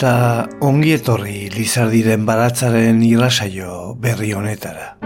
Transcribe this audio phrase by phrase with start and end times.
[0.00, 4.99] eta ongi etorri Lizardiren baratzaren irrasaio berri honetara.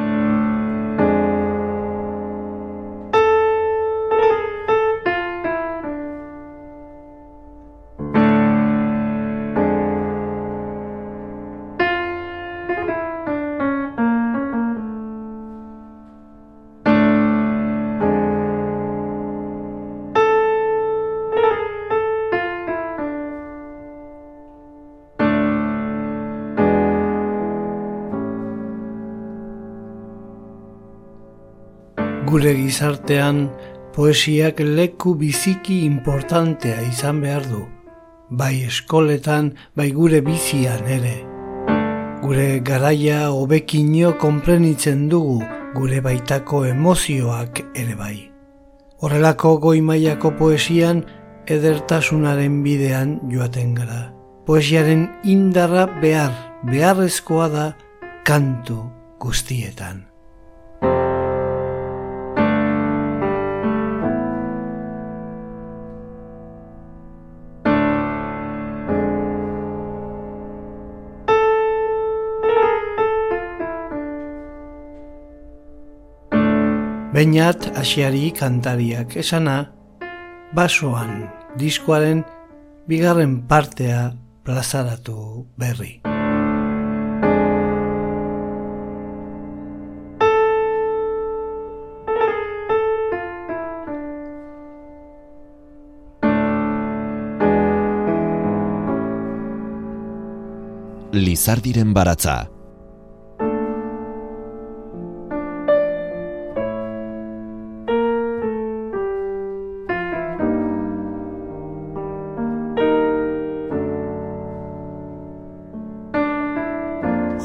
[32.56, 33.48] Gizartean
[33.94, 37.62] poesiak leku biziki importantea izan behar du,
[38.30, 41.16] bai eskoletan, bai gure bizian ere.
[42.24, 45.42] Gure garaia hobekinio konprenitzen dugu
[45.74, 48.16] gure baitako emozioak ere bai.
[49.02, 51.02] Horrelako goi mailako poesian
[51.50, 54.00] edertasunaren bidean joaten gara.
[54.46, 56.32] Poesiaren indarra behar,
[56.70, 57.68] beharrezkoa da
[58.24, 58.80] kantu
[59.20, 60.13] guztietan.
[77.14, 79.68] Beinat asiari kantariak esana,
[80.50, 82.24] basoan diskoaren
[82.90, 84.00] bigarren partea
[84.42, 86.00] plazaratu berri.
[101.14, 102.40] Lizardiren baratza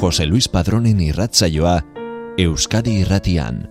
[0.09, 1.75] Jose Luis Padronen irratzaioa
[2.41, 3.67] Euskadi irratian.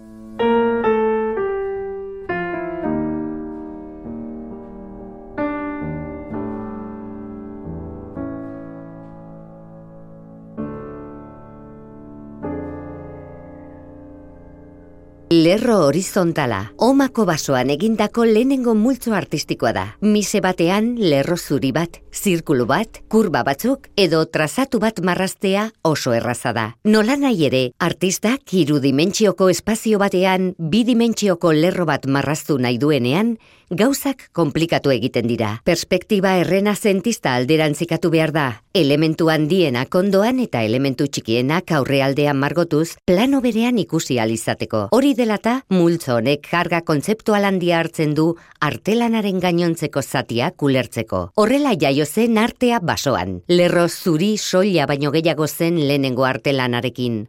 [15.89, 19.85] Horizontala, omako basoan egindako lehenengo multzo artistikoa da.
[20.01, 26.53] Mise batean, lerro zuri bat, zirkulu bat, kurba batzuk, edo trazatu bat marraztea oso erraza
[26.53, 26.67] da.
[26.85, 33.37] Nola nahi ere, artistak irudimentzioko espazio batean, bidimentzioko lerro bat marraztu nahi duenean,
[33.71, 35.59] gauzak komplikatu egiten dira.
[35.65, 38.47] Perspektiba errena zentista alderantzikatu behar da.
[38.75, 44.87] Elementu handienak ondoan eta elementu txikienak aurrealdean margotuz, plano berean ikusi alizateko.
[44.95, 48.27] Hori delata, multzo honek karga kontzeptual handia hartzen du
[48.65, 51.21] artelanaren gainontzeko zatia kulertzeko.
[51.39, 53.39] Horrela jaio zen artea basoan.
[53.49, 57.27] Lerro zuri soila baino gehiago zen lehenengo artelanarekin.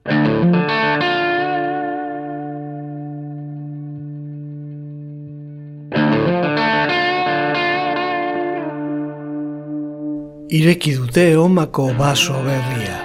[10.49, 12.97] Ireki dute omako baso berria.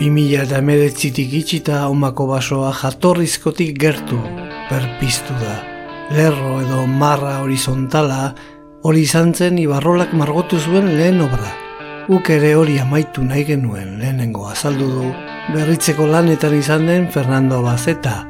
[0.00, 4.18] 2000 eta emeretzitik itxita omako basoa jatorrizkotik gertu
[4.70, 5.58] perpiztu da.
[6.14, 8.34] Lerro edo marra horizontala
[8.86, 11.50] hori izan zen ibarrolak margotu zuen lehen obra.
[12.10, 15.10] Uk ere hori amaitu nahi genuen lehenengo azaldu du
[15.54, 18.24] berritzeko lanetan izan den Fernando Bazeta,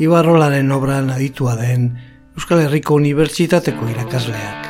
[0.00, 1.92] ibarrolaren obran aditua den
[2.36, 4.68] Euskal Herriko Unibertsitateko irakasleak.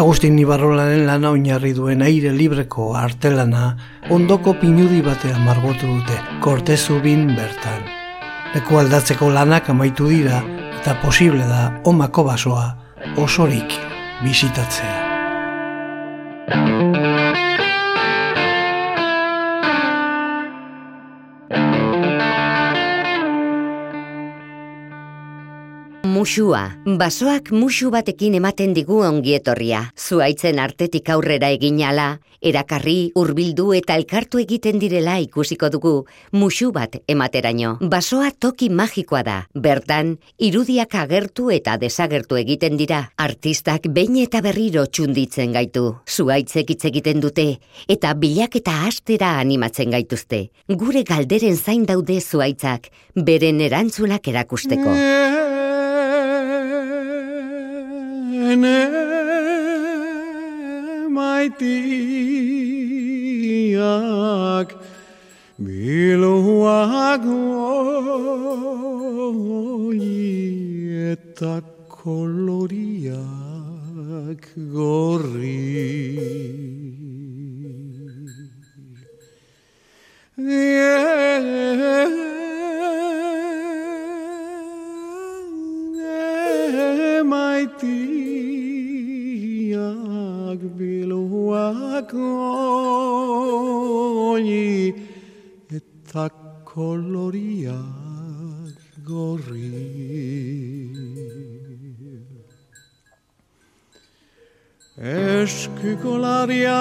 [0.00, 3.74] Agustin Ibarrolaren lana oinarri duen aire libreko artelana
[4.08, 7.99] ondoko pinudi batean margotu dute, kortezu bin bertan.
[8.50, 10.40] Leku aldatzeko lanak amaitu dira
[10.80, 12.64] eta posible da omako basoa
[13.26, 13.78] osorik
[14.24, 14.99] bisitatzea.
[26.20, 29.86] Musua, basoak musu batekin ematen digu ongietorria.
[29.96, 35.94] Zuaitzen artetik aurrera egin ala, erakarri, hurbildu eta elkartu egiten direla ikusiko dugu,
[36.36, 37.78] musu bat emateraino.
[37.80, 39.38] Basoa toki magikoa da.
[39.54, 43.00] Bertan, irudiak agertu eta desagertu egiten dira.
[43.16, 45.86] Artistak behin eta berriro txunditzen gaitu.
[46.04, 47.54] Zuaitzek hitz egiten dute
[47.88, 50.50] eta bilak eta astera animatzen gaituzte.
[50.68, 55.00] Gure galderen zain daude zuaitzak, beren erantzunak erakusteko.
[61.16, 61.78] Maitiak
[65.58, 67.24] biluak
[71.12, 71.54] eta
[71.88, 73.12] koloriak
[74.72, 75.60] gorri
[80.36, 81.99] maitiak
[92.14, 92.90] oi
[95.78, 96.28] eta
[96.64, 97.74] koloriak
[99.04, 99.90] gorri.
[105.00, 106.80] Eskikolaria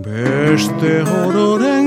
[0.06, 1.79] beste hororen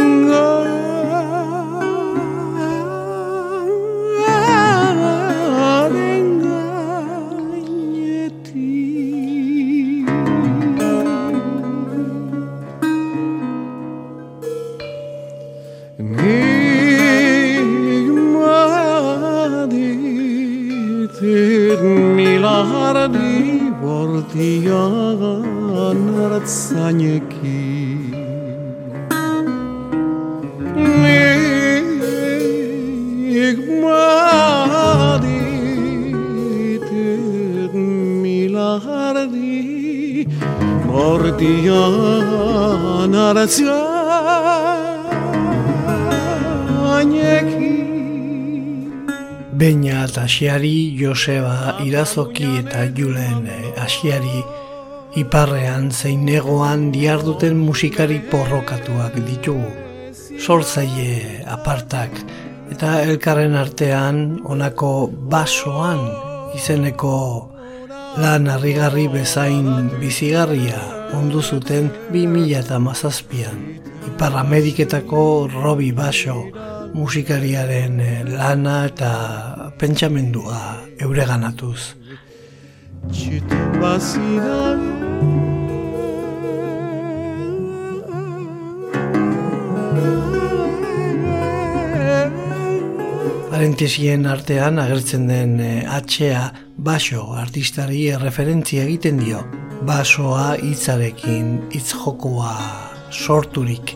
[24.72, 28.12] bortian hartzainekin.
[33.32, 34.52] Nik maditit
[38.22, 39.58] milardi
[40.88, 42.32] bortian
[43.24, 44.02] hartzainekin.
[49.52, 50.24] Beina eta
[50.98, 53.46] Joseba, Irazoki eta Julen
[53.84, 54.61] Asiari
[55.16, 59.68] iparrean zein negoan diarduten musikari porrokatuak ditugu.
[60.40, 62.16] Sortzaile apartak
[62.72, 66.00] eta elkarren artean honako basoan
[66.56, 67.16] izeneko
[68.22, 70.80] lan harrigarri bezain bizigarria
[71.16, 73.60] ondu zuten 2000 eta mazazpian.
[74.08, 76.48] Ipar Ameriketako Robi Baso
[76.94, 79.12] musikariaren eh, lana eta
[79.80, 80.60] pentsamendua
[81.00, 81.96] eureganatuz.
[83.12, 84.91] Txitu bazina
[93.62, 96.40] Parentesien artean agertzen den eh, atxea
[96.82, 99.44] baso artistari referentzia egiten dio.
[99.86, 102.56] Basoa hitzarekin hitz jokoa
[103.14, 103.94] sorturik.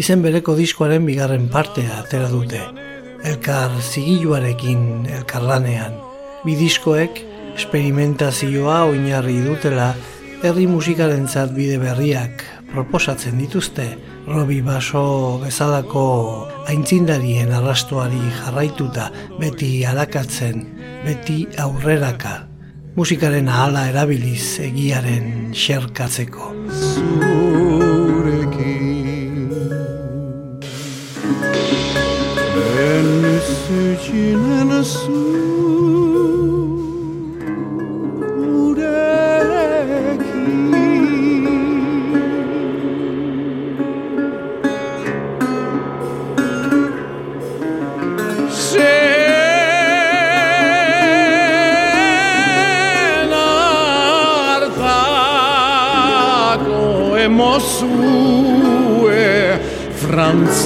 [0.00, 2.60] Izen bereko diskoaren bigarren partea atera dute.
[3.24, 5.96] Elkar zigiluarekin elkarlanean.
[6.44, 7.20] Bi diskoek
[7.54, 9.92] esperimentazioa oinarri dutela
[10.42, 13.88] herri musikarentzat bide berriak proposatzen dituzte.
[14.28, 16.04] Robi Baso bezalako
[16.68, 20.64] aintzindarien arrastuari jarraituta beti alakatzen,
[21.08, 22.49] beti aurreraka.
[22.96, 26.50] Musikaren ahala erabiliz egiaren xerkatzeko.
[26.94, 28.70] zurekin
[32.88, 33.08] En
[33.46, 35.59] sütinen surekin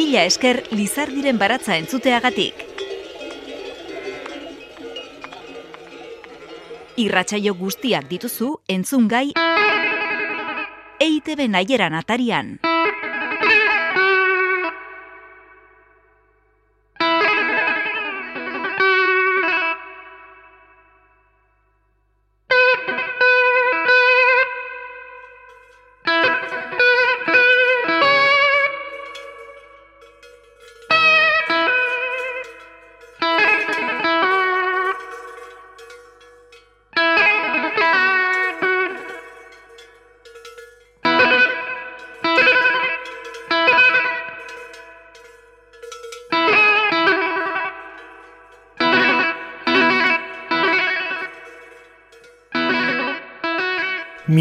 [0.00, 2.70] Mila esker Lizardiren baratza entzuteagatik.
[7.00, 9.30] Irratsaio guztiak dituzu entzungai
[11.00, 12.59] EITB naieran atarian.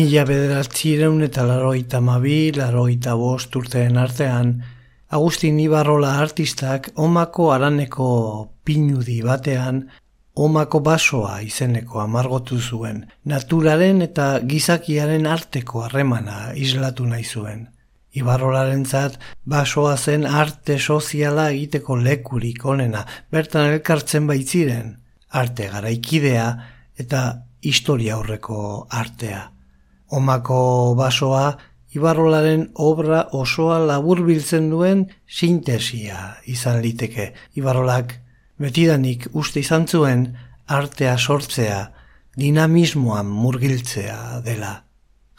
[0.09, 4.55] Mila bederatzireun eta laroita mabi, laroita bost urteen artean,
[5.13, 8.07] Agustin Ibarrola artistak omako araneko
[8.65, 9.83] pinudi batean
[10.45, 17.61] omako basoa izeneko amargotu zuen, naturaren eta gizakiaren arteko harremana islatu nahi zuen.
[18.23, 24.89] Ibarrolaren zat, basoa zen arte soziala egiteko lekurik onena, bertan elkartzen baitziren,
[25.29, 26.49] arte garaikidea
[26.97, 27.23] eta
[27.61, 29.45] historia aurreko artea.
[30.09, 31.57] Omako basoa,
[31.89, 37.31] Ibarrolaren obra osoa labur biltzen duen sintesia izan liteke.
[37.57, 38.13] Ibarrolak
[38.61, 40.27] betidanik uste izan zuen
[40.69, 41.79] artea sortzea,
[42.37, 44.83] dinamismoan murgiltzea dela.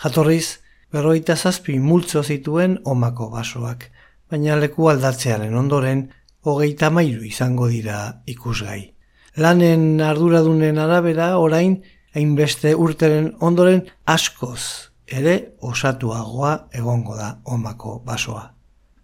[0.02, 0.58] Jatorriz,
[0.90, 3.86] berroita zazpi multzo zituen omako basoak,
[4.30, 6.08] baina leku aldatzearen ondoren,
[6.42, 8.90] hogeita mairu izango dira ikusgai.
[9.36, 11.78] Lanen arduradunen arabera orain
[12.14, 18.50] hainbeste urteren ondoren askoz ere osatuagoa egongo da omako basoa.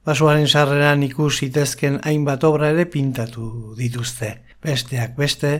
[0.06, 5.52] Basoaren sarreran ikus zitezken hainbat obra ere pintatu dituzte, besteak beste,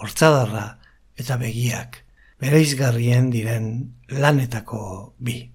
[0.00, 0.66] hortzadarra
[1.20, 2.00] eta begiak,
[2.40, 3.66] bereizgarrien diren
[4.08, 5.49] lanetako bi.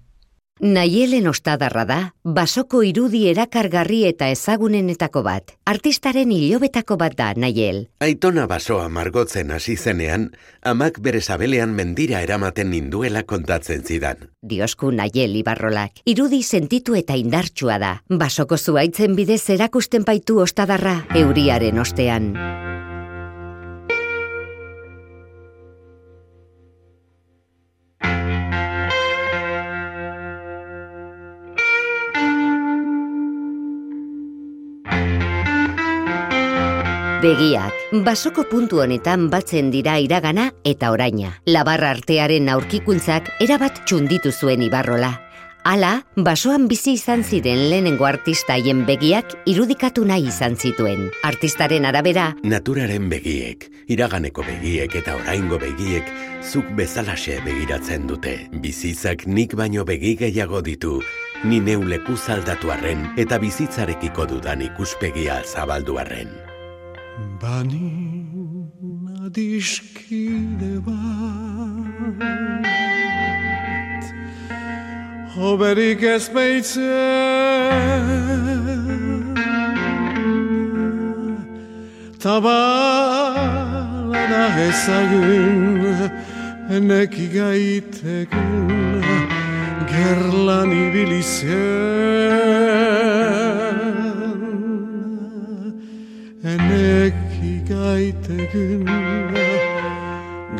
[0.60, 5.52] Naielen ostadarra da, basoko irudi erakargarri eta ezagunenetako bat.
[5.68, 7.82] Artistaren hilobetako bat da, Naiel.
[8.00, 10.30] Aitona basoa margotzen hasi zenean,
[10.64, 14.30] amak bere sabelean mendira eramaten ninduela kontatzen zidan.
[14.40, 16.00] Diosku Naiel Ibarrolak.
[16.06, 17.98] Irudi sentitu eta indartsua da.
[18.08, 22.32] Basoko zuaitzen bidez erakusten baitu ostadarra, euriaren ostean.
[37.26, 37.74] Begiak,
[38.06, 41.32] basoko puntu honetan batzen dira iragana eta oraina.
[41.50, 45.10] Labarra artearen aurkikuntzak erabat txunditu zuen ibarrola.
[45.66, 51.08] Hala, basoan bizi izan ziren lehenengo artistaien begiak irudikatu nahi izan zituen.
[51.26, 56.06] Artistaren arabera, Naturaren begiek, iraganeko begiek eta oraingo begiek,
[56.46, 58.38] zuk bezalaxe begiratzen dute.
[58.62, 61.00] Bizitzak nik baino begi gehiago ditu,
[61.42, 66.30] ni neuleku zaldatu arren eta bizitzarekiko dudan ikuspegia zabaldu arren.
[67.16, 68.68] Banin
[69.24, 71.14] adiskide bat
[75.34, 76.84] Hoberik ez beitzen
[82.20, 86.10] Tabala da ezagun
[86.88, 89.04] Neki gaiteken
[89.88, 91.76] Gerlan ibilizen
[96.46, 98.86] Eneki gaitegen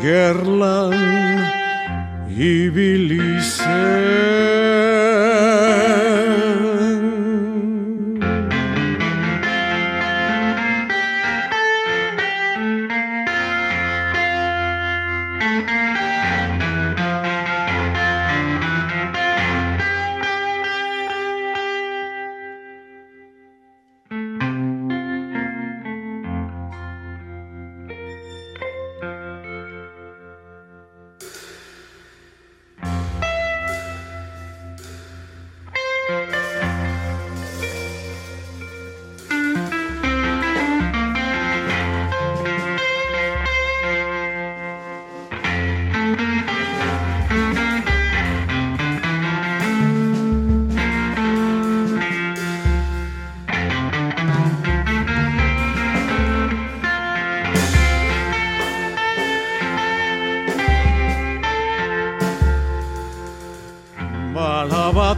[0.03, 0.95] gerlan
[2.37, 5.16] ibili zen.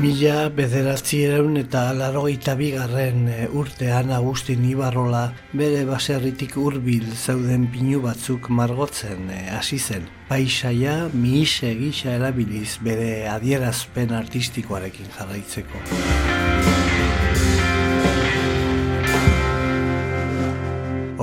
[0.00, 5.22] Mila bederatzieun eta larogeita bigarren e, urtean Agustin Ibarrola
[5.56, 10.04] bere baserritik hurbil zeuden pinu batzuk margotzen e, hasi zen.
[10.28, 16.39] Paisaia miise gisa erabiliz bere adierazpen artistikoarekin jarraitzeko.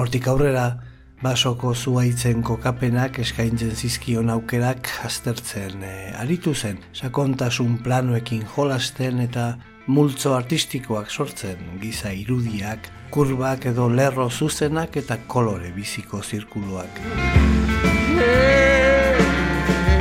[0.07, 0.77] Hortik aurrera,
[1.19, 9.49] basoko zuaitzen kokapenak eskaintzen zizkion aukerak aztertzen e, aritu zen, sakontasun planuekin jolasten eta
[9.91, 17.03] multzo artistikoak sortzen, giza irudiak, kurbak edo lerro zuzenak eta kolore biziko zirkuluak.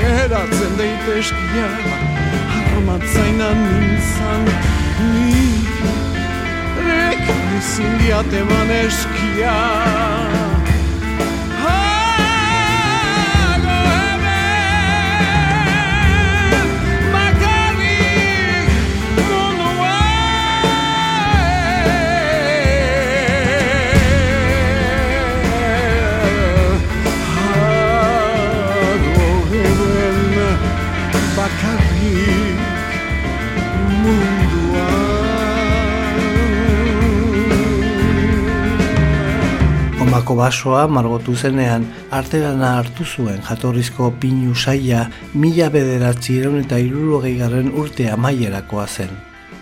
[0.06, 1.66] Eratzen deite eskia,
[2.60, 4.50] armatzainan nintzan,
[5.02, 5.45] ni,
[7.60, 9.56] Sicilya te van eşkıya
[40.46, 45.00] basoa margotu zenean arterana hartu zuen jatorrizko pinu saia
[45.34, 49.10] mila bederatzi eta irurogei garren urte amaierakoa zen.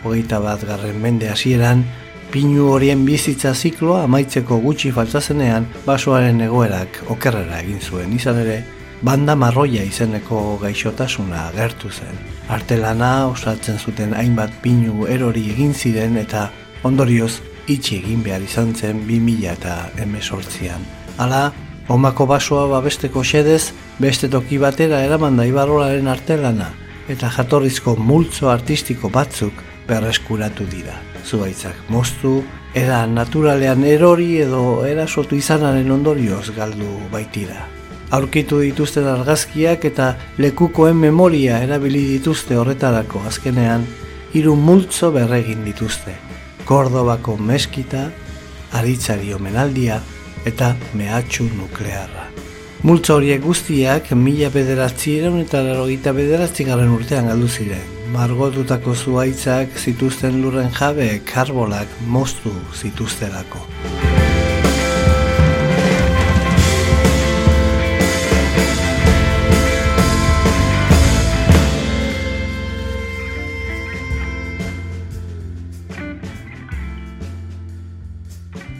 [0.04, 1.84] Hogeita bat garren mende hasieran,
[2.32, 8.58] pinu horien bizitza zikloa amaitzeko gutxi faltazenean basoaren egoerak okerrera egin zuen izan ere,
[9.02, 12.20] banda marroia izeneko gaixotasuna agertu zen.
[12.48, 16.50] Artelana osatzen zuten hainbat pinu erori egin ziren eta
[16.84, 20.83] ondorioz itxi egin behar izan zen 2000 eta emesortzian.
[21.18, 21.53] Hala,
[21.88, 26.70] omako basoa babesteko xedez, beste toki batera eraman da ibarrolaren artelana,
[27.09, 30.96] eta jatorrizko multzo artistiko batzuk berreskuratu dira.
[31.24, 32.42] Zubaitzak moztu,
[32.74, 37.68] era naturalean erori edo erasotu izanaren ondorioz galdu baitira.
[38.14, 43.87] Aurkitu dituzten argazkiak eta lekukoen memoria erabili dituzte horretarako azkenean,
[44.35, 46.14] hiru multzo berregin dituzte.
[46.64, 48.07] Kordobako meskita,
[48.72, 49.98] aritzari omenaldia
[50.48, 52.31] eta mehatxu nuklearra.
[52.85, 57.85] Multzo horiek guztiak mila bederatzieron eta larogita bederatzi garen urtean galdu ziren.
[58.12, 63.64] Margotutako zuaitzak zituzten lurren jabe karbolak moztu zituztelako.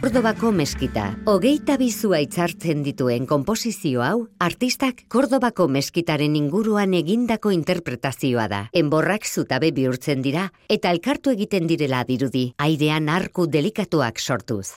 [0.05, 1.03] Kordobako meskita.
[1.25, 8.61] Hogeita bizua itzartzen dituen komposizio hau, artistak Kordobako meskitaren inguruan egindako interpretazioa da.
[8.83, 14.75] Enborrak zutabe bihurtzen dira, eta elkartu egiten direla dirudi, airean arku delikatuak sortuz.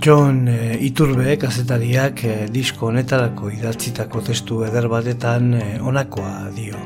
[0.00, 6.80] John e, Iturbe kazetariak e, disko honetarako idatzitako testu eder batetan e, onakoa dio.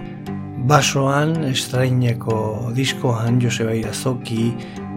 [0.66, 4.48] Basoan, estraineko diskoan Joseba Irazoki,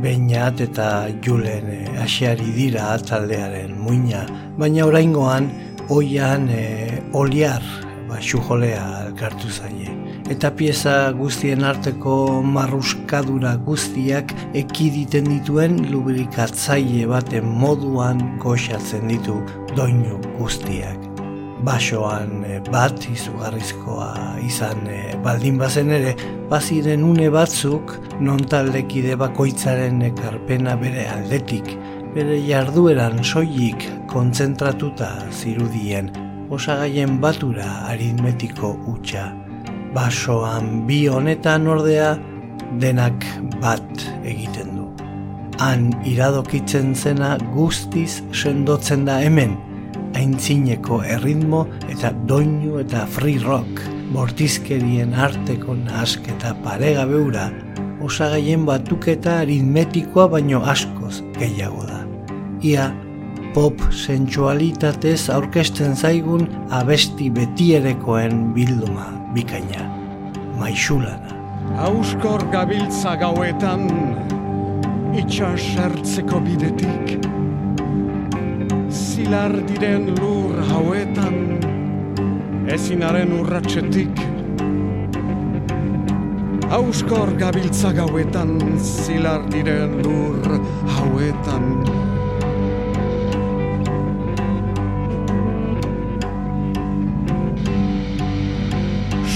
[0.01, 0.89] Beñat eta
[1.21, 4.25] Julen e, asiari dira taldearen muina,
[4.57, 5.51] baina oraingoan
[5.93, 6.65] oian e,
[7.13, 7.61] oliar
[8.09, 18.19] basu jolea elkartu zaie eta pieza guztien arteko marruskadura guztiak ekiditen dituen lubrikatzaile baten moduan
[18.43, 19.37] goxatzen ditu
[19.75, 20.99] doinu guztiak.
[21.67, 24.11] Basoan eh, bat izugarrizkoa
[24.45, 26.13] izan e, baldin bazen ere,
[26.51, 31.73] baziren une batzuk non taldekide bakoitzaren ekarpena bere aldetik,
[32.13, 36.13] bere jardueran soilik kontzentratuta zirudien,
[36.53, 39.31] osagaien batura aritmetiko utxa
[39.97, 42.11] basoan bi honetan ordea
[42.81, 43.25] denak
[43.61, 44.85] bat egiten du.
[45.63, 49.55] Han iradokitzen zena guztiz sendotzen da hemen,
[50.17, 53.81] aintzineko erritmo eta doinu eta free rock,
[54.13, 57.49] bortizkerien arteko nasketa parega beura,
[58.05, 62.03] osagaien batuketa aritmetikoa baino askoz gehiago da.
[62.61, 62.91] Ia,
[63.57, 66.43] pop sensualitatez aurkesten zaigun
[66.77, 69.87] abesti betierekoen bilduma bikaina,
[70.59, 71.33] maixulana.
[71.87, 73.87] Auskor gabiltza gauetan,
[75.17, 77.15] itxas ertzeko bidetik,
[78.93, 81.39] zilar diren lur hauetan,
[82.77, 84.21] ezinaren urratxetik.
[86.77, 90.59] Auskor gabiltza gauetan, zilar diren lur
[90.99, 91.73] hauetan,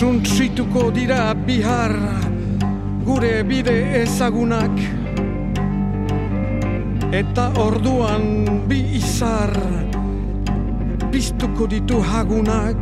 [0.01, 1.93] Suntsituko dira bihar
[3.05, 4.73] gure bide ezagunak.
[7.13, 8.25] Eta orduan
[8.65, 9.53] bi izar
[11.13, 12.81] piztuko ditu hagunak.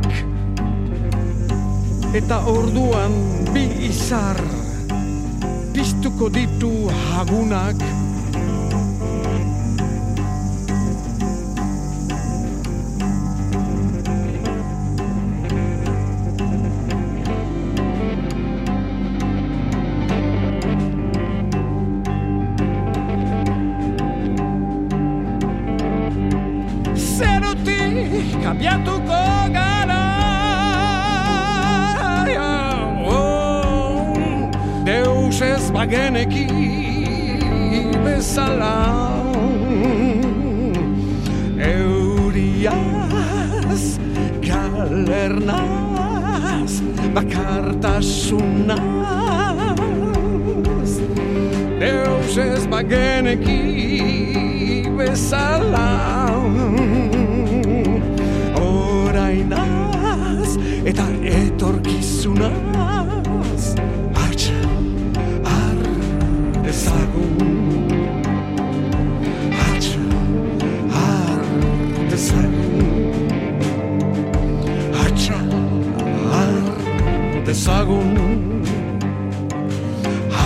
[2.16, 3.12] Eta orduan
[3.52, 4.40] bi izar
[5.76, 7.99] piztuko ditu hagunak
[47.50, 48.78] bakartasunaz
[51.80, 53.60] Deus ez bageneki
[54.98, 56.30] bezala.
[58.56, 62.60] Orainaz eta etorkizunaz.
[66.64, 67.59] Dezagun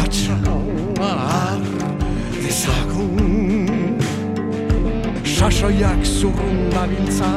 [0.03, 1.63] Atxar
[2.43, 3.69] dezagun.
[5.23, 7.31] Sasoiak zurrun dabiltza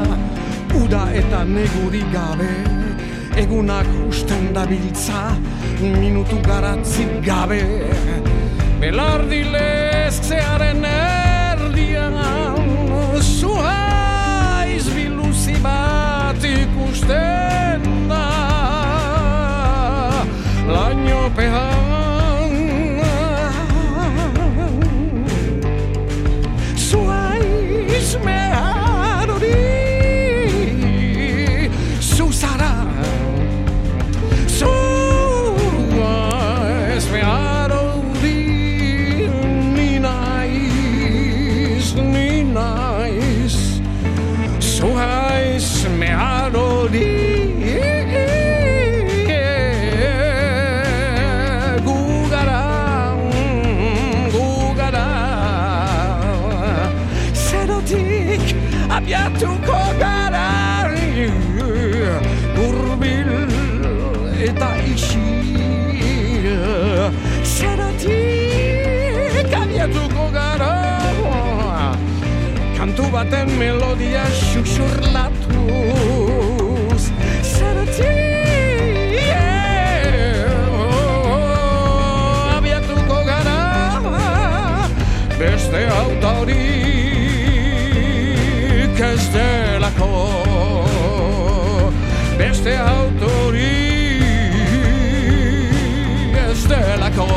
[0.82, 2.54] Uda eta neguri gabe.
[3.38, 5.38] Egunak usten dabiltza
[5.82, 7.62] Minutu garatzik gabe.
[8.82, 12.18] Belardi leztzearen erdian
[13.22, 17.47] Zuhaiz biluzi bat ikusten
[21.38, 21.77] Pejo.
[72.98, 77.12] kantu baten melodia xuxurlatuz.
[77.46, 78.10] Zerati
[79.14, 84.02] yeah, oh, abiatuko gara
[85.38, 86.58] beste autorik
[89.00, 90.42] ez delako.
[92.38, 94.22] Beste autorik
[96.34, 97.28] ez delako.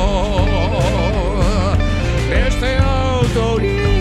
[2.30, 3.99] Beste autorik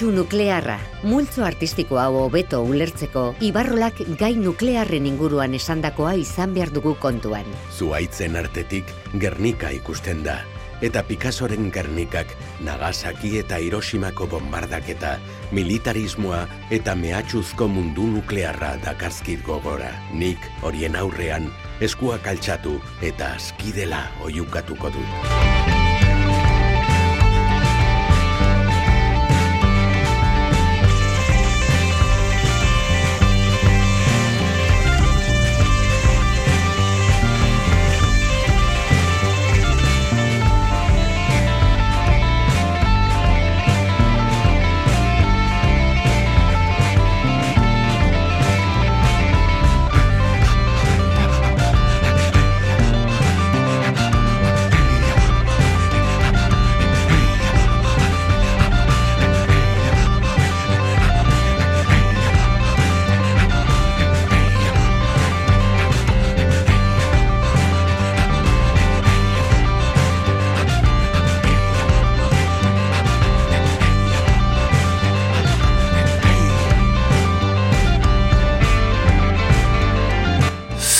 [0.00, 6.94] Mehatxu nuklearra, multzo artistiko hau hobeto ulertzeko, Ibarrolak gai nuklearren inguruan esandakoa izan behar dugu
[7.02, 7.44] kontuan.
[7.76, 8.88] Zuaitzen artetik
[9.20, 10.38] Gernika ikusten da.
[10.80, 12.32] Eta Picassoren Gernikak
[12.64, 15.18] Nagasaki eta Hiroshimako bombardaketa,
[15.52, 19.92] militarismoa eta mehatxuzko mundu nuklearra dakarzkit gogora.
[20.16, 21.52] Nik horien aurrean
[21.84, 25.79] eskuak altxatu eta askidela oiukatuko dut.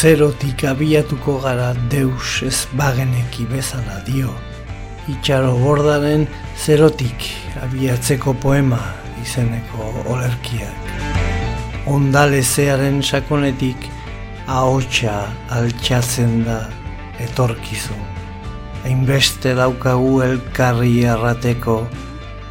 [0.01, 4.31] Zerotik abiatuko gara deus ez bageneki bezala dio.
[5.13, 6.25] Itxaro bordaren
[6.57, 7.27] zerotik
[7.67, 8.79] abiatzeko poema
[9.21, 10.89] izeneko olerkiak.
[11.93, 13.91] Ondalezearen sakonetik
[14.49, 15.19] ahotsa
[15.59, 16.59] altxatzen da
[17.29, 18.03] etorkizun.
[18.87, 21.83] Hainbeste daukagu elkarri errateko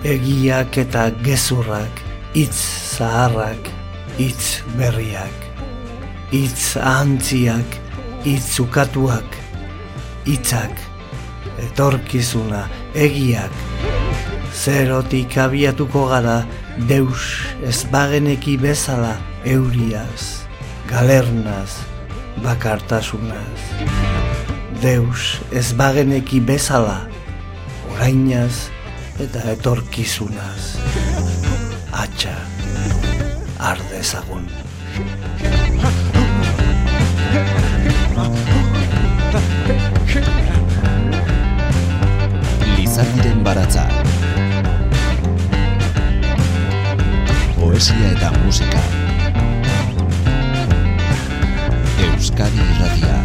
[0.06, 2.06] egiak eta gezurrak,
[2.38, 2.62] hitz
[2.94, 3.74] zaharrak,
[4.22, 5.49] hitz berriak
[6.32, 7.78] hitz ahantziak,
[8.26, 9.38] hitz ukatuak,
[10.28, 10.76] hitzak,
[11.66, 13.54] etorkizuna, egiak,
[14.54, 16.44] zerotik abiatuko gara
[16.90, 19.16] deus ez bageneki bezala
[19.46, 20.46] euriaz,
[20.90, 21.80] galernaz,
[22.44, 23.62] bakartasunaz.
[24.82, 27.02] Deus ez bageneki bezala
[27.92, 28.70] orainaz
[29.20, 30.78] eta etorkizunaz.
[31.92, 32.38] Atxa,
[33.60, 34.48] ardezagun.
[43.00, 43.84] Lizardiren baratza.
[47.56, 48.82] Poesia eta musika.
[52.08, 53.16] Euskadi Irratia.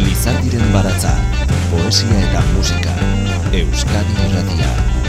[0.00, 1.12] Lizardiren baratza.
[1.74, 2.96] Poesia eta musika.
[3.52, 4.99] Euskadi Irratia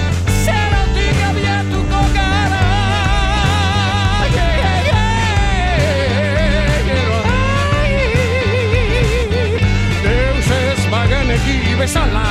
[11.51, 12.25] bageneki bezala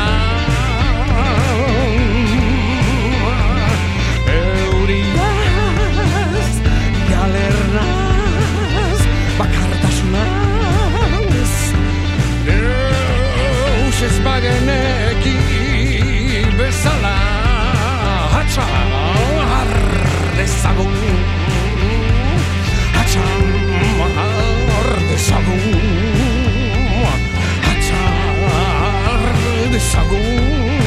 [4.27, 5.35] Euriaz,
[7.11, 9.01] galernaz,
[9.39, 10.73] bakartasunaz
[12.47, 15.37] Deus ez bageneki
[16.59, 17.17] bezala.
[18.33, 18.67] Hatsa
[19.53, 19.73] har
[20.37, 20.97] dezagun.
[22.97, 23.21] Hatsa
[24.17, 26.00] har dezagun
[29.81, 30.81] dezagun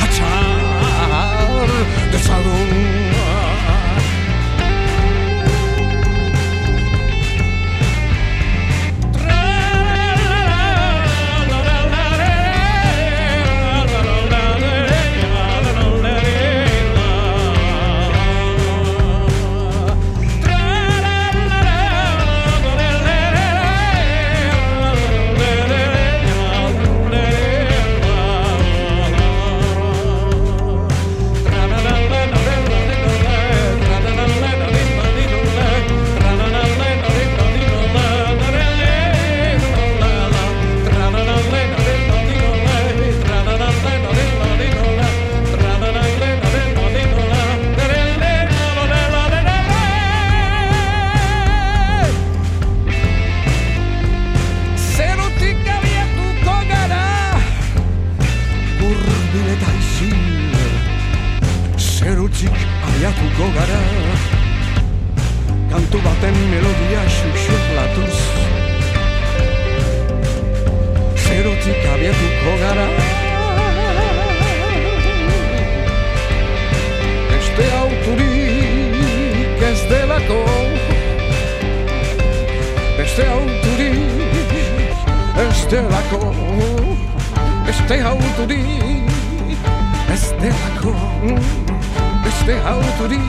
[0.00, 0.32] Hatsa
[1.12, 1.70] har
[2.12, 3.01] dezagun
[62.42, 63.80] zerotik aiatuko gara.
[65.70, 68.18] Kantu baten melodia xuxurlatuz
[71.24, 72.88] Zerotik abiatuko gara.
[77.30, 80.42] Beste auturik ez delako.
[82.98, 84.36] Beste auturik
[85.46, 86.22] ez delako.
[87.66, 89.10] Beste auturik
[90.12, 91.71] ez delako
[92.42, 93.22] Beste auturik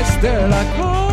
[0.00, 1.09] ez delako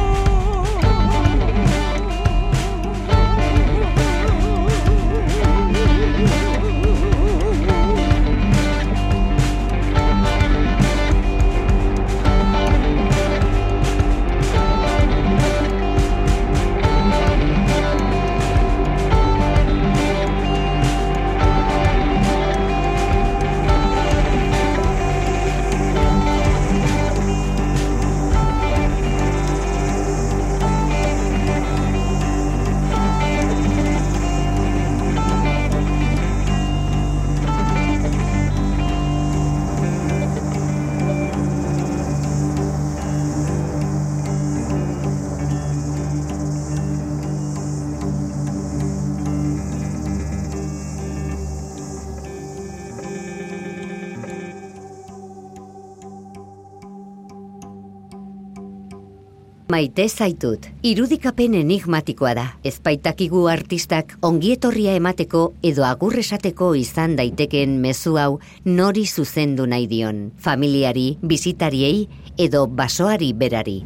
[59.78, 62.46] Maite zaitut, irudikapen enigmatikoa da.
[62.66, 70.24] Ezpaitakigu artistak ongietorria emateko edo agurresateko izan daiteken mezu hau nori zuzendu nahi dion.
[70.42, 72.08] Familiari, bizitariei
[72.48, 73.84] edo basoari berari.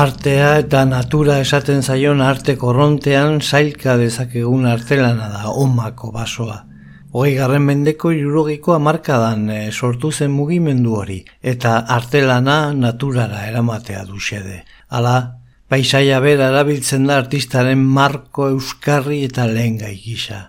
[0.00, 6.54] Artea eta natura esaten zaion arte korrontean zailka dezakegun artelana da omako basoa.
[7.12, 14.16] Hogei garren mendeko irurogiko amarkadan e, sortu zen mugimendu hori, eta artelana naturara eramatea du
[14.28, 14.62] xede.
[14.88, 15.16] Hala,
[15.68, 20.40] paisaia bera erabiltzen da artistaren marko euskarri eta lehen gisa.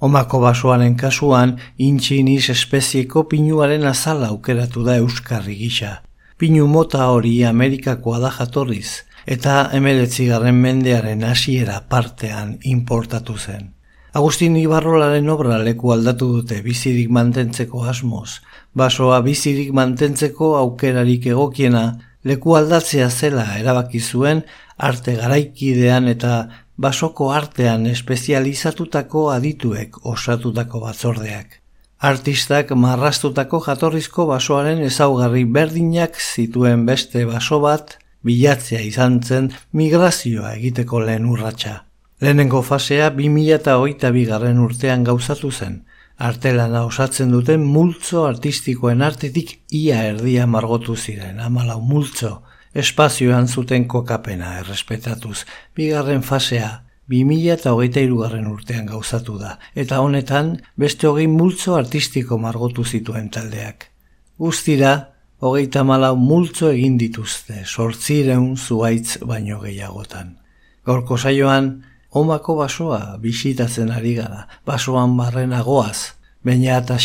[0.00, 5.98] Omako basoaren kasuan, intxiniz espezieko pinuaren azala aukeratu da euskarri gisa.
[6.36, 13.70] Pinu mota hori Amerikakoa da jatorriz, eta emeletzigarren mendearen hasiera partean importatu zen.
[14.18, 18.40] Agustin Ibarrolaren obra leku aldatu dute bizirik mantentzeko asmoz,
[18.74, 21.86] basoa bizirik mantentzeko aukerarik egokiena
[22.24, 24.42] leku aldatzea zela erabaki zuen
[24.90, 26.36] arte garaikidean eta
[26.76, 31.60] basoko artean espezializatutako adituek osatutako batzordeak.
[32.04, 37.94] Artistak marrastutako jatorrizko basoaren ezaugarri berdinak zituen beste baso bat
[38.28, 41.72] bilatzea izan zen migrazioa egiteko lehen urratsa.
[42.20, 45.80] Lehenengo fasea 2008 bigarren urtean gauzatu zen.
[46.28, 52.34] Artelana osatzen duten multzo artistikoen artetik ia erdia margotu ziren, amalau multzo,
[52.74, 55.46] espazioan zuten kokapena errespetatuz.
[55.72, 56.70] Bigarren fasea
[57.08, 63.28] bi eta hogeita irugarren urtean gauzatu da, eta honetan beste hogei multzo artistiko margotu zituen
[63.30, 63.90] taldeak.
[64.38, 70.38] Guztira, hogeita malau multzo egin dituzte, sortzireun zuaitz baino gehiagotan.
[70.84, 76.98] Gorko saioan, omako basoa bisitatzen ari gara, basoan barren agoaz, baina eta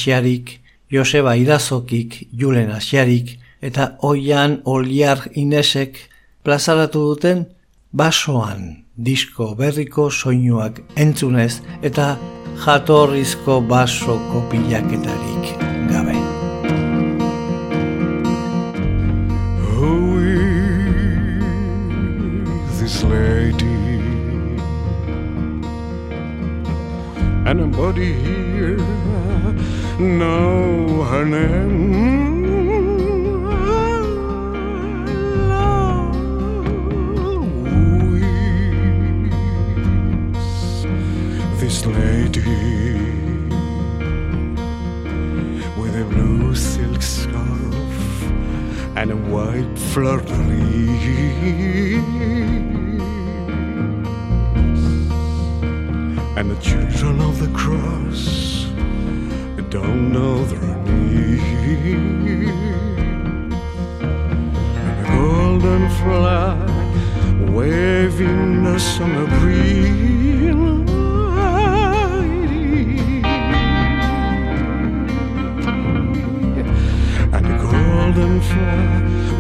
[0.92, 6.10] Joseba Irazokik, Julen Asiarik, eta Oian Oliar Inesek
[6.44, 7.46] plazaratu duten
[7.92, 12.08] basoan disko berriko soinuak entzunez eta
[12.66, 15.54] jatorrizko basoko pilaketarik
[15.92, 16.18] gabe.
[19.70, 19.94] Who
[22.68, 23.78] is this lady?
[27.46, 28.78] Anybody here
[29.98, 32.29] know her name?
[41.70, 42.42] This lady
[45.80, 48.24] with a blue silk scarf
[48.98, 52.04] and a white fleur de lis.
[56.38, 58.66] And the children of the cross
[59.70, 62.50] don't know their need.
[65.14, 66.70] golden flag
[67.56, 70.39] waving the summer breeze.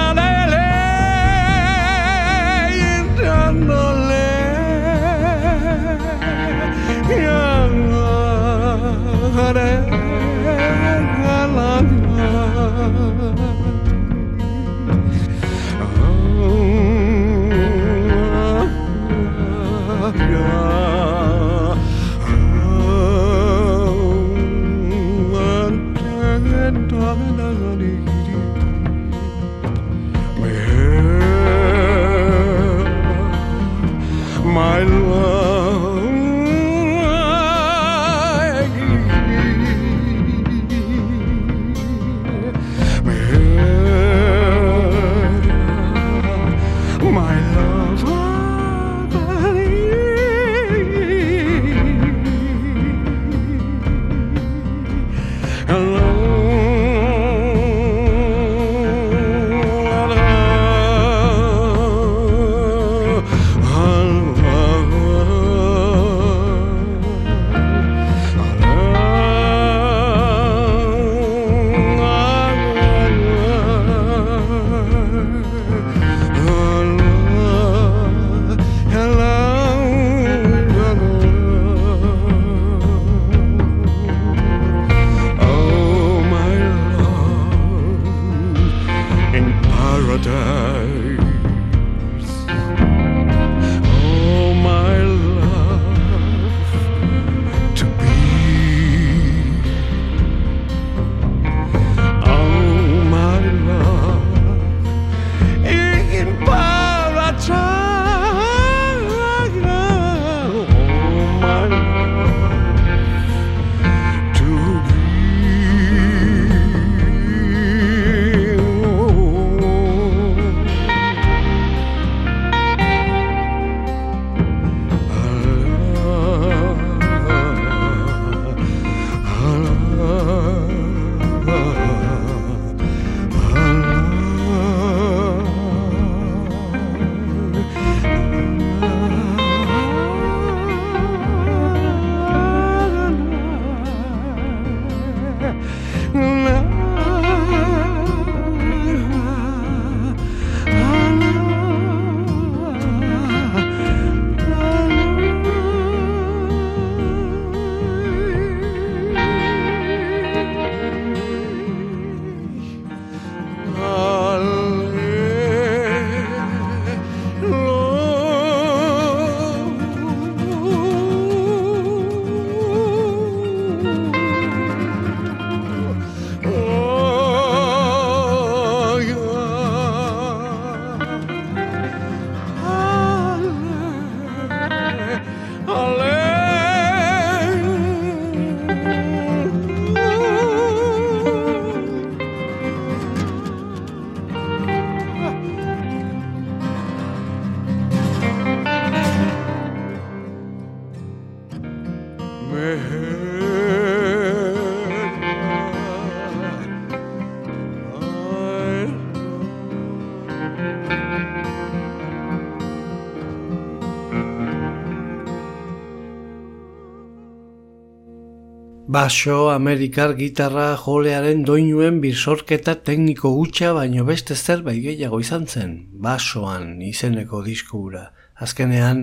[218.96, 225.74] Baso Amerikar gitarra jolearen doinuen birsorketa tekniko hutsa baino beste zerbait gehiago izan zen,
[226.06, 228.06] basoan izeneko diskura.
[228.46, 229.02] Azkenean,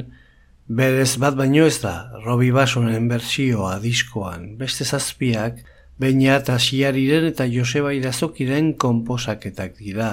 [0.80, 1.92] berez bat baino ez da,
[2.24, 5.62] Robi Basonen bersioa diskoan, beste zazpiak,
[6.02, 10.10] Beina eta Siariren eta Joseba Irazokiren komposaketak dira,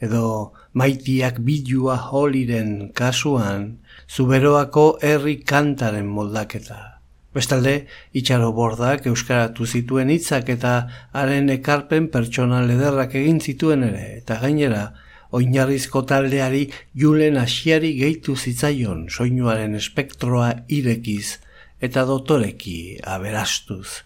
[0.00, 0.24] edo
[0.72, 3.68] maitiak bidua holiren kasuan,
[4.08, 6.91] zuberoako herri kantaren moldaketa.
[7.32, 10.72] Bestalde, itxaro bordak euskaratu zituen hitzak eta
[11.16, 14.90] haren ekarpen pertsonal ederrak egin zituen ere, eta gainera,
[15.32, 21.38] oinarrizko taldeari julen asiari gehitu zitzaion soinuaren espektroa irekiz
[21.80, 24.02] eta dotoreki aberastuz.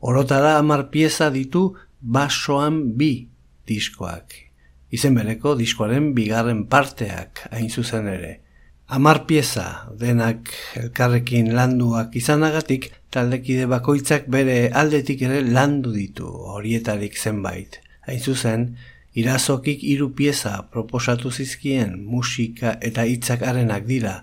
[0.00, 3.12] Orotara hamar pieza ditu basoan bi
[3.66, 4.36] diskoak.
[4.94, 8.38] Izen bereko diskoaren bigarren parteak hain zuzen ere.
[8.88, 10.48] Amar pieza denak
[10.80, 16.24] elkarrekin landuak izanagatik, taldekide bakoitzak bere aldetik ere landu ditu
[16.54, 17.76] horietarik zenbait.
[18.08, 18.64] Hain zuzen,
[19.12, 24.14] irazokik hiru pieza proposatu zizkien musika eta hitzak arenak dira.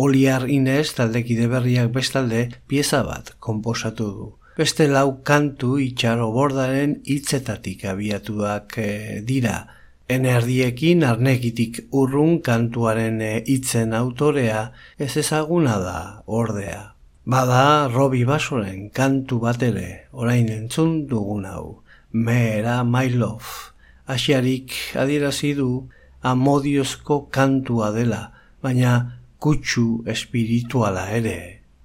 [0.00, 4.32] Oliar Inez taldekide berriak bestalde pieza bat konposatu du.
[4.56, 9.66] Beste lau kantu itxaro bordaren hitzetatik abiatuak e, dira.
[10.04, 14.66] Enerdiekin arnekitik urrun kantuaren eh, hitzen autorea
[15.00, 16.92] ez ezaguna da ordea.
[17.24, 21.80] Bada Robi Basoren kantu bat ere, orain entzun dugun hau,
[22.12, 23.72] Mera My Love.
[24.06, 25.88] Asiarik adierazi du
[26.20, 28.28] amodiozko kantua dela,
[28.60, 28.92] baina
[29.40, 31.38] kutsu espirituala ere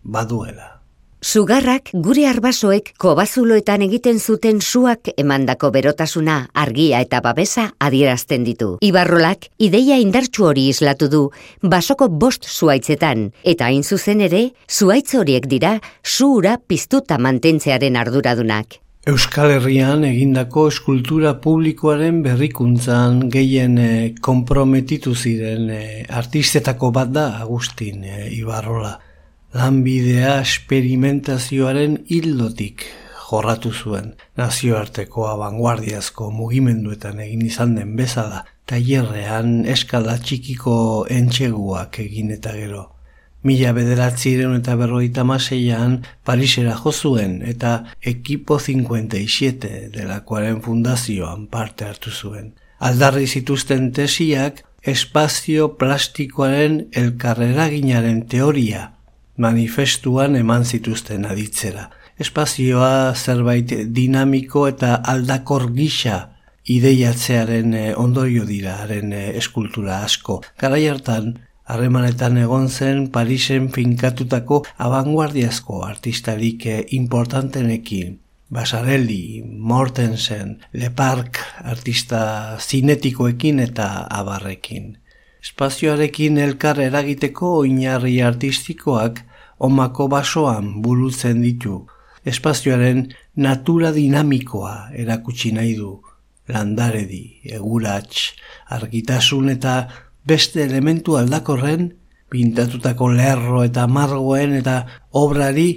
[0.04, 0.79] baduela.
[1.20, 8.78] Sugarrak gure arbasoek kobazuloetan egiten zuten suak emandako berotasuna, argia eta babesa adierazten ditu.
[8.80, 11.24] Ibarrolak ideia indartsu hori islatu du
[11.62, 18.80] basoko bost zuaitzetan, eta hain zuzen ere, zuaitz horiek dira suura piztuta mantentzearen arduradunak.
[19.10, 28.04] Euskal Herrian egindako eskultura publikoaren berrikuntzan gehien eh, komprometitu ziren eh, artistetako bat da Agustin
[28.08, 28.96] eh, Ibarrola
[29.54, 32.84] lanbidea esperimentazioaren hildotik
[33.30, 40.76] jorratu zuen nazioarteko abanguardiazko mugimenduetan egin izan den bezala tailerrean eskala txikiko
[41.10, 42.84] entxeguak egin eta gero.
[43.42, 47.74] Mila bederatziren eta berroita maseian Parisera jo zuen eta
[48.14, 52.54] ekipo 57 delakoaren fundazioan parte hartu zuen.
[52.78, 58.86] Aldarri zituzten tesiak espazio plastikoaren elkarreraginaren teoria
[59.40, 61.90] manifestuan eman zituzten aditzera.
[62.20, 66.20] Espazioa zerbait dinamiko eta aldakor gisa
[66.70, 70.42] ideiatzearen eh, ondorio dira haren eh, eskultura asko.
[70.60, 71.34] Garai hartan,
[71.66, 78.20] harremanetan egon zen Parisen finkatutako abanguardiazko artistarik eh, importantenekin.
[78.50, 81.38] Basarelli, Mortensen, Lepark
[81.70, 84.96] artista zinetikoekin eta abarrekin.
[85.40, 89.22] Espazioarekin elkar eragiteko oinarri artistikoak
[89.60, 91.86] omako basoan burutzen ditu.
[92.26, 96.00] Espazioaren natura dinamikoa erakutsi nahi du.
[96.50, 98.34] Landaredi, egurats,
[98.74, 99.76] argitasun eta
[100.26, 101.92] beste elementu aldakorren,
[102.30, 104.82] pintatutako lerro eta margoen eta
[105.22, 105.70] obrari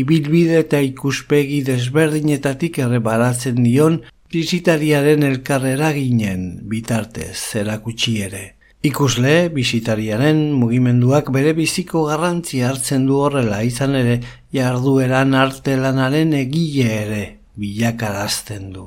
[0.00, 4.00] ibilbide eta ikuspegi desberdinetatik erreparatzen dion
[4.32, 8.44] bizitariaren elkarrera ginen bitartez erakutsi ere.
[8.84, 14.18] Ikusle, bisitariaren mugimenduak bere biziko garrantzi hartzen du horrela izan ere
[14.52, 17.20] jardueran artelanaren egile ere
[17.56, 18.84] bilakarazten du.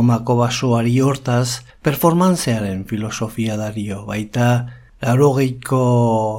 [0.00, 4.48] Omako basoari hortaz, performantzearen filosofia dario, baita
[5.04, 5.82] laurogeiko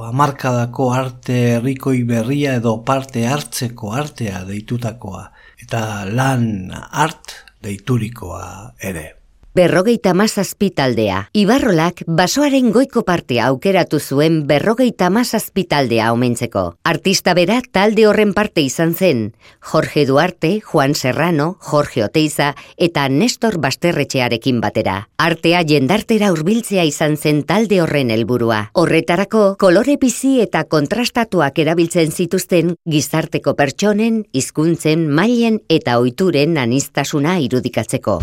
[0.08, 5.24] amarkadako arte herrikoi berria edo parte hartzeko artea deitutakoa,
[5.62, 9.19] eta lan art deiturikoa ere.
[9.52, 11.24] Berrogeita mazazpi taldea.
[11.34, 16.62] Ibarrolak basoaren goiko partea aukeratu zuen berrogeita mazazpi taldea omentzeko.
[16.86, 19.24] Artista bera talde horren parte izan zen.
[19.58, 25.08] Jorge Duarte, Juan Serrano, Jorge Oteiza eta Nestor Basterretxearekin batera.
[25.18, 28.60] Artea jendartera hurbiltzea izan zen talde horren helburua.
[28.78, 38.20] Horretarako, kolore bizi eta kontrastatuak erabiltzen zituzten gizarteko pertsonen, hizkuntzen, mailen eta oituren anistasuna irudikatzeko.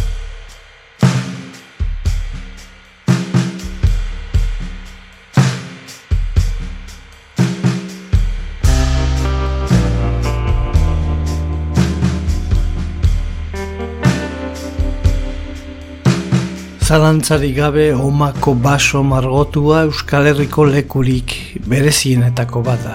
[16.88, 21.34] Zalantzari gabe omako baso margotua Euskal Herriko lekurik
[21.68, 22.94] berezienetako bada.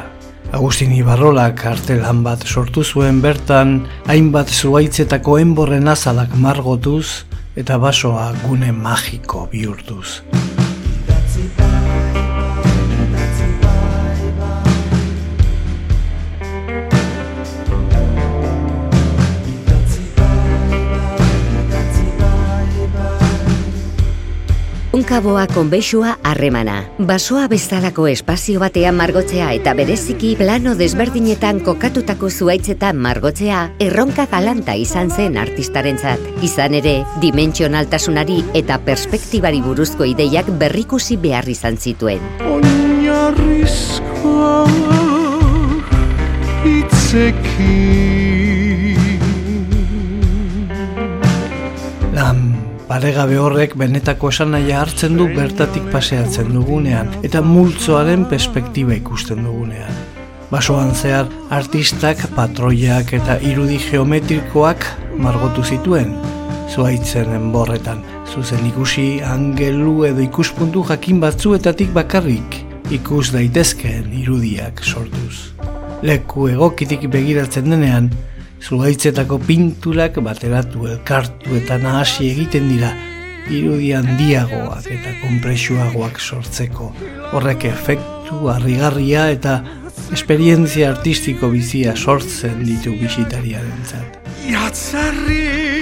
[0.57, 8.73] Agustin Ibarrolak artelan bat sortu zuen bertan, hainbat zuaitzetako enborren azalak margotuz eta basoa gune
[8.73, 10.23] magiko bihurtuz.
[25.13, 26.89] Unkaboa konbeixua harremana.
[26.97, 35.13] Basoa bezalako espazio batean margotzea eta bereziki plano desberdinetan kokatutako zuaitzetan margotzea erronka galanta izan
[35.13, 36.17] zen artistarentzat.
[36.49, 42.25] Izan ere, dimentsionaltasunari eta perspektibari buruzko ideiak berrikusi behar izan zituen.
[42.49, 44.65] Oinarrizkoa
[46.73, 48.12] itzekin
[52.93, 59.95] Paregabe horrek benetako esanaia hartzen du bertatik paseatzen dugunean eta multzoaren perspektiba ikusten dugunean.
[60.51, 64.85] Basoan zehar artistak, patroiak eta irudi geometrikoak
[65.25, 66.13] margotu zituen,
[66.69, 72.59] zuaitzen enborretan, zuzen ikusi angelu edo ikuspuntu jakin batzuetatik bakarrik
[72.93, 75.55] ikus daitezkeen irudiak sortuz.
[76.05, 78.13] Leku egokitik begiratzen denean,
[78.63, 82.93] zuaitzetako pinturak bateratu elkartu eta nahasi egiten dira
[83.51, 86.93] irudi handiagoak eta konpresuagoak sortzeko.
[87.33, 89.53] Horrek efektu, harrigarria eta
[90.15, 94.19] esperientzia artistiko bizia sortzen ditu bisitariaren zat.
[94.47, 95.73] Jatzarrik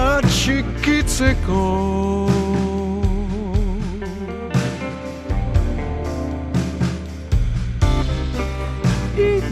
[0.00, 1.60] atxikitzeko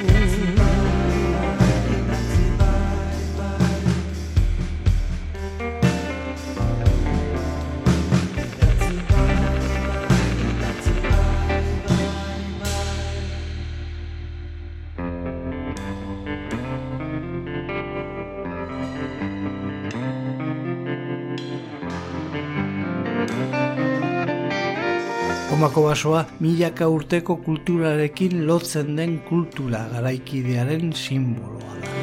[25.73, 31.95] Omako basoa milaka urteko kulturarekin lotzen den kultura garaikidearen simboloa da.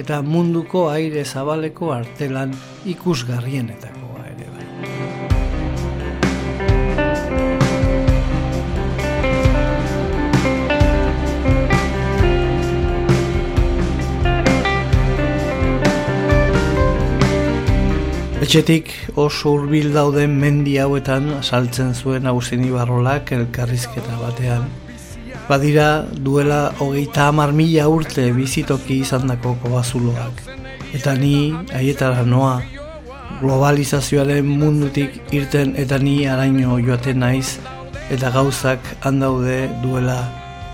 [0.00, 2.56] Eta munduko aire zabaleko artelan
[2.94, 3.91] ikusgarrienetakoa
[18.42, 18.88] Etxetik
[19.22, 24.64] oso hurbil dauden mendi hauetan saltzen zuen Agustin Ibarrolak elkarrizketa batean.
[25.46, 25.86] Badira
[26.26, 30.42] duela hogeita hamar mila urte bizitoki izandako kobazuloak.
[30.90, 32.56] Eta ni haietara noa
[33.38, 37.60] globalizazioaren mundutik irten eta ni araño joaten naiz
[38.10, 40.18] eta gauzak handaude duela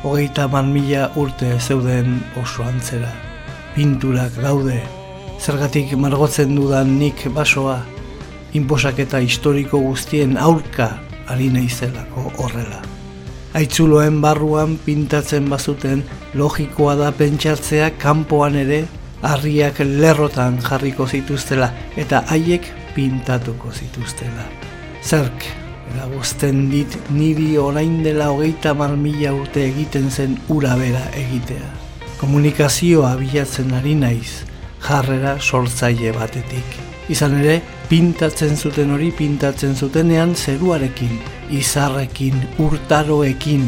[0.04, 3.12] hogeita hamar mila urte zeuden oso antzera.
[3.76, 4.80] Pinturak daude,
[5.39, 7.78] zergatik margotzen dudan nik basoa,
[8.59, 10.91] inposaketa historiko guztien aurka
[11.28, 12.82] ari naizelako horrela.
[13.59, 16.03] Aitzuloen barruan pintatzen bazuten
[16.34, 18.82] logikoa da pentsatzea kanpoan ere
[19.22, 24.45] harriak lerrotan jarriko zituztela eta haiek pintatuko zituztela.
[25.03, 25.47] Zerk,
[25.95, 31.72] eragozten dit niri orain dela hogeita mar mila urte egiten zen ura bera egitea.
[32.18, 34.43] Komunikazioa bilatzen ari naiz,
[34.81, 36.79] jarrera sortzaile batetik.
[37.09, 41.14] Izan ere, pintatzen zuten hori pintatzen zutenean zeruarekin,
[41.57, 43.64] izarrekin, urtaroekin,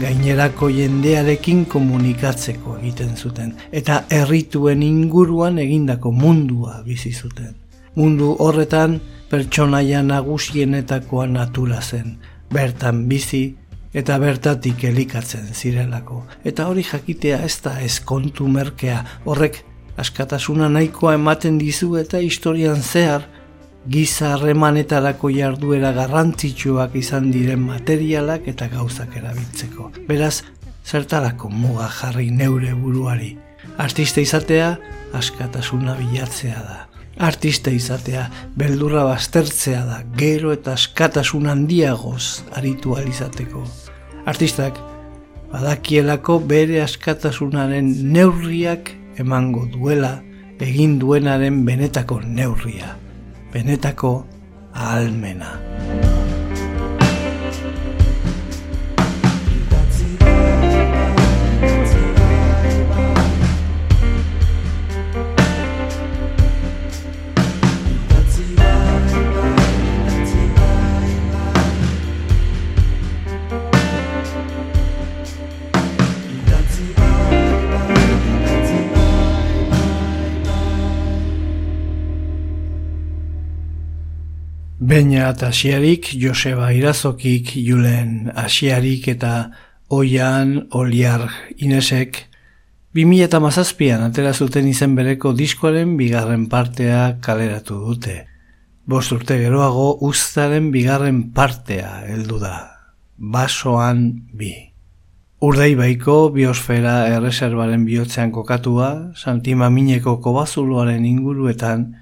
[0.00, 7.56] gainerako jendearekin komunikatzeko egiten zuten, eta herrituen inguruan egindako mundua bizi zuten.
[7.96, 9.00] Mundu horretan
[9.30, 12.18] pertsonaia nagusienetakoa natura zen,
[12.52, 13.56] bertan bizi
[13.94, 16.22] eta bertatik elikatzen zirelako.
[16.44, 19.64] Eta hori jakitea ez da eskontu merkea, horrek
[20.00, 23.26] askatasuna nahikoa ematen dizu eta historian zehar
[23.88, 29.90] giza harremanetarako jarduera garrantzitsuak izan diren materialak eta gauzak erabiltzeko.
[30.08, 30.42] Beraz,
[30.84, 33.36] zertarako muga jarri neure buruari.
[33.78, 34.76] Artista izatea,
[35.16, 36.78] askatasuna bilatzea da.
[37.20, 43.64] Artista izatea, beldurra baztertzea da, gero eta askatasun handiagoz aritu izateko.
[44.26, 44.78] Artistak,
[45.52, 50.20] badakielako bere askatasunaren neurriak emango duela
[50.60, 52.94] egin duenaren benetako neurria,
[53.52, 54.12] benetako
[54.74, 55.56] ahalmena.
[84.90, 89.52] Beina eta asiarik, Joseba Irazokik, Julen asiarik eta
[89.86, 91.28] Oian, Oliar,
[91.62, 92.18] Inesek,
[92.98, 98.16] 2000 eta mazazpian atera zuten izen bereko diskoaren bigarren partea kaleratu dute.
[98.82, 102.56] Bost urte geroago ustaren bigarren partea heldu da.
[103.14, 104.50] Basoan bi.
[105.38, 111.92] Urdei baiko biosfera erreserbaren bihotzean kokatua, Santima Mineko kobazuloaren inguruetan,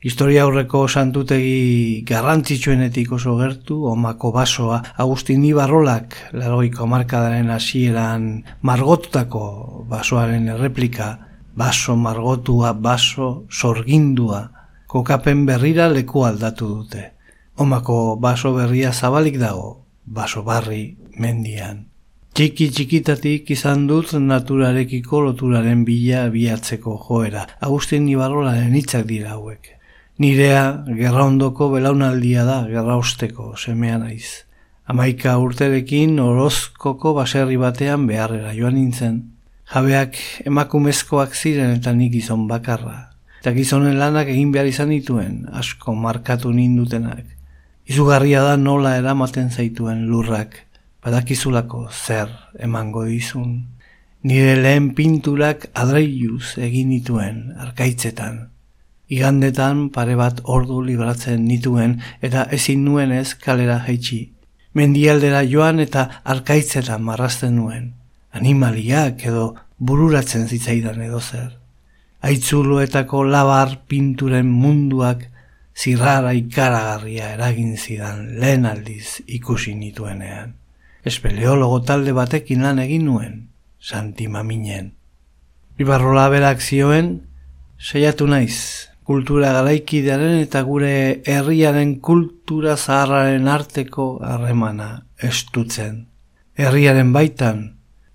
[0.00, 8.28] Historia aurreko santutegi garrantzitsuenetik oso gertu, omako basoa, Agustin Ibarrolak, laroiko markadaren hasieran
[8.62, 9.40] margotutako
[9.90, 11.08] basoaren erreplika,
[11.58, 14.44] baso margotua, baso sorgindua,
[14.86, 17.02] kokapen berrira leku aldatu dute.
[17.56, 21.88] Omako baso berria zabalik dago, baso barri mendian.
[22.38, 27.48] Txiki txikitatik izan dut naturarekiko loturaren bila biatzeko joera.
[27.58, 29.74] Agustin Ibarrolaren hitzak dira hauek.
[30.18, 34.42] Nirea gerra ondoko belaunaldia da gerra usteko semea naiz.
[34.90, 39.20] Amaika urterekin orozkoko baserri batean beharrera joan nintzen.
[39.70, 40.18] Jabeak
[40.50, 42.96] emakumezkoak ziren eta nik gizon bakarra.
[43.38, 47.22] Eta gizonen lanak egin behar izan dituen, asko markatu nindutenak.
[47.86, 50.64] Izugarria da nola eramaten zaituen lurrak,
[51.04, 53.54] badakizulako zer emango dizun.
[54.26, 58.48] Nire lehen pinturak adreiuz egin dituen arkaitzetan.
[59.08, 64.20] Igandetan pare bat ordu libratzen nituen eta ezin nuen ez kalera jaitsi.
[64.76, 67.94] Mendialdera joan eta arkaitzera marrazten nuen.
[68.36, 71.56] Animaliak edo bururatzen zitzaidan edo zer.
[72.20, 75.24] Aitzuloetako labar pinturen munduak
[75.78, 80.56] zirrara ikaragarria eragin zidan lehen aldiz ikusi nituenean.
[81.06, 83.36] Espeleologo talde batekin lan egin nuen,
[83.78, 84.92] Santi Maminen.
[85.78, 87.12] Ibarrola berak zioen,
[87.78, 90.92] seiatu naiz, kultura garaikidearen eta gure
[91.24, 94.88] herriaren kultura zaharraren arteko harremana
[95.24, 96.02] estutzen.
[96.58, 97.62] Herriaren baitan,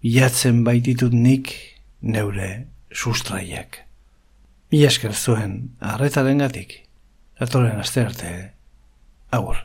[0.03, 1.49] bilatzen baititut nik
[2.01, 3.79] neure sustraiak.
[4.69, 6.75] Mila esker zuen, arretaren gatik,
[7.39, 8.33] datoren aste arte,
[9.31, 9.63] agur.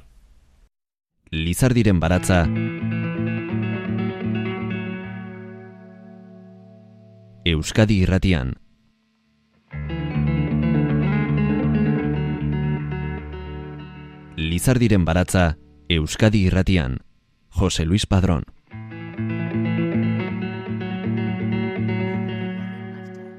[1.29, 2.47] Lizardiren baratza
[7.45, 8.55] Euskadi irratian
[14.49, 15.59] Lizardiren baratza
[15.93, 16.95] Euskadi irratian
[17.59, 18.47] Jose Luis Padrón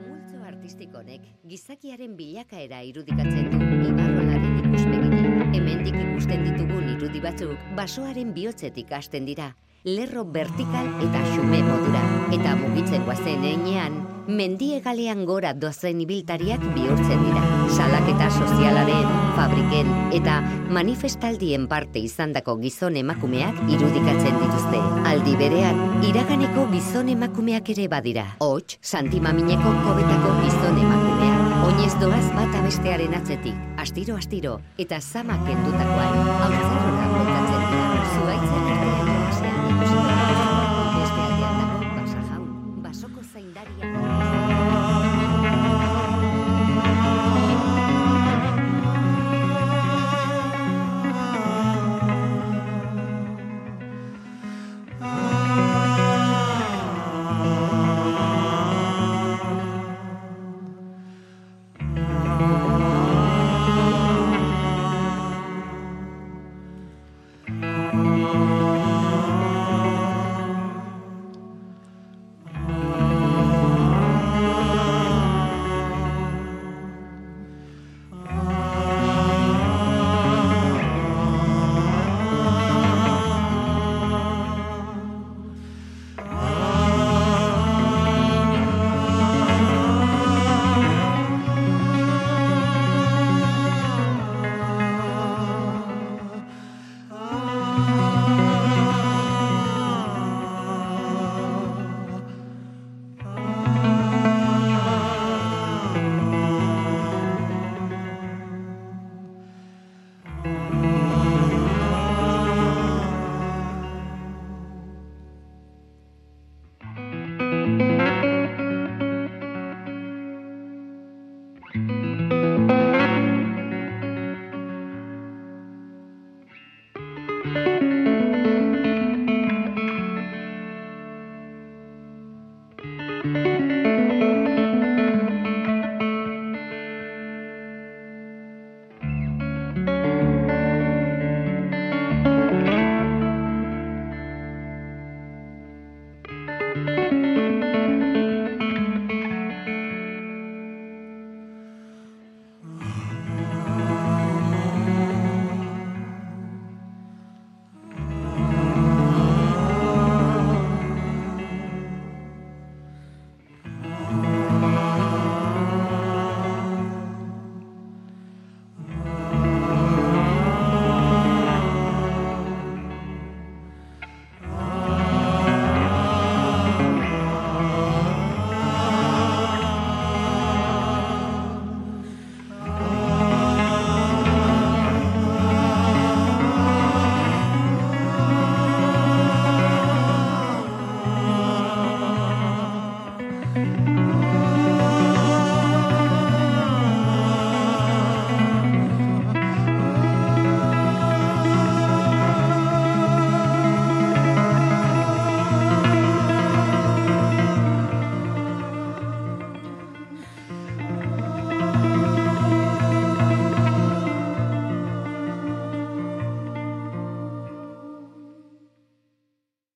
[0.06, 3.58] Multzo artistikonek gizakiaren bilakaera irudikatzen du
[3.90, 5.32] ibarrolaren ikuspegitik.
[5.58, 9.50] Hemendik ikusten ditugun irudi batzuk basoaren bihotzetik hasten dira.
[9.88, 12.02] Lerro vertikal eta xume modura.
[12.36, 13.94] Eta mugitzen guazen einean,
[14.28, 17.44] mendiegalean gora dozen ibiltariak bihurtzen dira.
[17.72, 19.08] Salaketa sozialaren,
[19.38, 20.42] fabriken eta
[20.76, 24.82] manifestaldien parte izandako gizon emakumeak irudikatzen dituzte.
[25.14, 28.26] Aldi berean, iraganeko gizon emakumeak ere badira.
[28.44, 31.56] Hots, santimamineko kobetako gizon emakumeak.
[31.70, 38.79] Oinez doaz bata bestearen atzetik, astiro astiro, eta zamak kendutakoan, hau bueltatzen dira, zuaitzen.